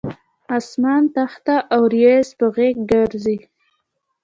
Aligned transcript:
اسمان 0.57 1.03
تخته 1.15 1.55
اوریځ 1.77 2.27
په 2.39 2.45
غیږ 2.55 2.77
ګرځي 2.91 3.37